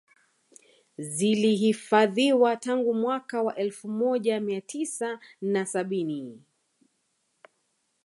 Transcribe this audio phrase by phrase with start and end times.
[0.99, 6.41] Zilihifadhiwa tangu mwaka wa elfu mojamia tisa na sabini